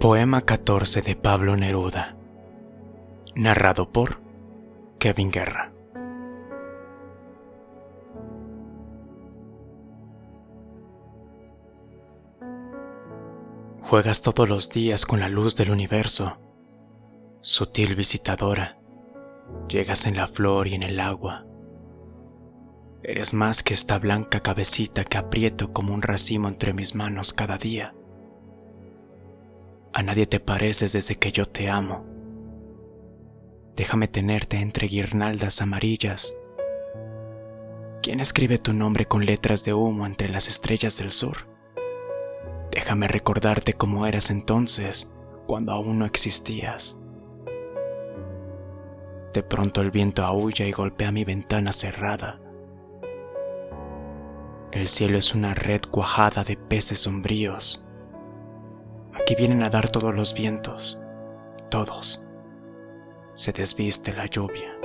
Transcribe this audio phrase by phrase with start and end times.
[0.00, 2.18] Poema 14 de Pablo Neruda.
[3.34, 4.20] Narrado por
[4.98, 5.72] Kevin Guerra.
[13.80, 16.40] Juegas todos los días con la luz del universo,
[17.40, 18.78] sutil visitadora.
[19.66, 21.46] Llegas en la flor y en el agua.
[23.02, 27.56] Eres más que esta blanca cabecita que aprieto como un racimo entre mis manos cada
[27.56, 27.95] día.
[29.96, 32.04] A nadie te pareces desde que yo te amo.
[33.76, 36.36] Déjame tenerte entre guirnaldas amarillas.
[38.02, 41.48] ¿Quién escribe tu nombre con letras de humo entre las estrellas del sur?
[42.70, 45.14] Déjame recordarte cómo eras entonces,
[45.46, 47.00] cuando aún no existías.
[49.32, 52.38] De pronto el viento aúlla y golpea mi ventana cerrada.
[54.72, 57.85] El cielo es una red cuajada de peces sombríos
[59.18, 61.00] Aquí vienen a dar todos los vientos,
[61.70, 62.26] todos.
[63.34, 64.78] Se desviste la lluvia.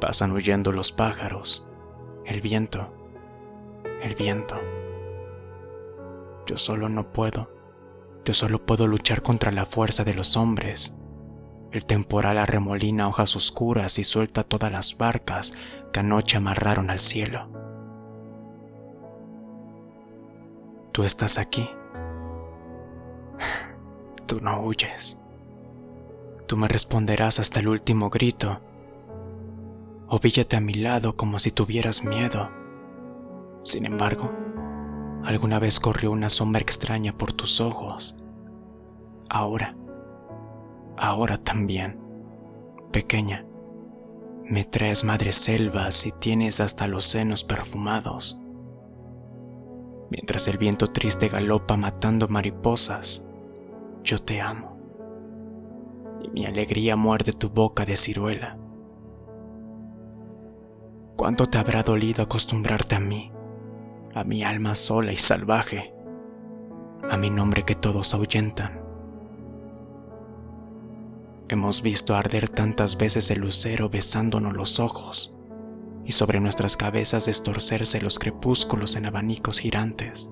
[0.00, 1.68] Pasan huyendo los pájaros,
[2.24, 2.94] el viento,
[4.02, 4.56] el viento.
[6.46, 7.50] Yo solo no puedo,
[8.24, 10.96] yo solo puedo luchar contra la fuerza de los hombres.
[11.70, 15.52] El temporal arremolina hojas oscuras y suelta todas las barcas
[15.92, 17.50] que anoche amarraron al cielo.
[20.92, 21.68] Tú estás aquí
[24.40, 25.20] No huyes.
[26.46, 28.60] Tú me responderás hasta el último grito.
[30.08, 32.50] Ovíllate a mi lado como si tuvieras miedo.
[33.62, 34.32] Sin embargo,
[35.24, 38.16] alguna vez corrió una sombra extraña por tus ojos.
[39.28, 39.76] Ahora,
[40.96, 42.00] ahora también,
[42.92, 43.44] pequeña,
[44.44, 48.40] me traes madre selvas y tienes hasta los senos perfumados.
[50.10, 53.27] Mientras el viento triste galopa matando mariposas,
[54.08, 54.78] yo te amo.
[56.22, 58.56] Y mi alegría muerde tu boca de ciruela.
[61.14, 63.30] ¿Cuánto te habrá dolido acostumbrarte a mí,
[64.14, 65.92] a mi alma sola y salvaje,
[67.10, 68.80] a mi nombre que todos ahuyentan?
[71.50, 75.34] Hemos visto arder tantas veces el lucero besándonos los ojos
[76.06, 80.30] y sobre nuestras cabezas destorcerse los crepúsculos en abanicos girantes.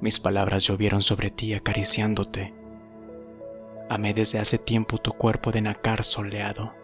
[0.00, 2.54] Mis palabras llovieron sobre ti acariciándote.
[3.88, 6.74] Amé desde hace tiempo tu cuerpo de nacar soleado.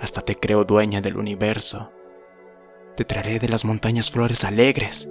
[0.00, 1.92] Hasta te creo dueña del universo.
[2.96, 5.10] Te traeré de las montañas flores alegres,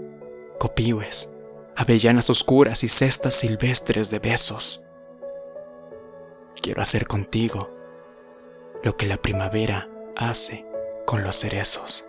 [0.59, 1.33] copíes,
[1.75, 4.85] avellanas oscuras y cestas silvestres de besos.
[6.61, 7.73] Quiero hacer contigo
[8.83, 10.65] lo que la primavera hace
[11.05, 12.06] con los cerezos.